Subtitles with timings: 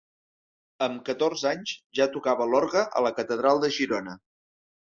[0.85, 4.21] Amb catorze anys ja tocava l'orgue a la catedral de Girona.